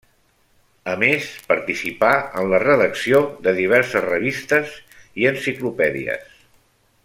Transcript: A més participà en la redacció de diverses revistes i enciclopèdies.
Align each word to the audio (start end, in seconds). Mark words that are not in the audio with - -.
A 0.93 0.95
més 1.01 1.27
participà 1.51 2.09
en 2.41 2.49
la 2.53 2.61
redacció 2.63 3.21
de 3.49 3.55
diverses 3.59 4.09
revistes 4.09 4.73
i 5.23 5.29
enciclopèdies. 5.35 6.27